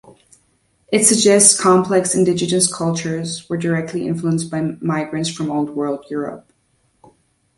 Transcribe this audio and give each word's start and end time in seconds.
It 0.91 1.05
suggests 1.05 1.61
complex 1.61 2.15
indigenous 2.15 2.73
cultures 2.75 3.47
were 3.47 3.55
directly 3.57 4.07
influenced 4.07 4.49
by 4.49 4.73
migrants 4.81 5.29
from 5.29 5.51
Old 5.51 5.69
World 5.75 6.05
Europe. 6.09 6.51